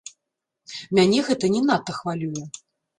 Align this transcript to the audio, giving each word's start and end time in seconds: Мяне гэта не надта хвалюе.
Мяне 1.01 1.19
гэта 1.29 1.45
не 1.59 1.65
надта 1.69 1.91
хвалюе. 2.03 2.43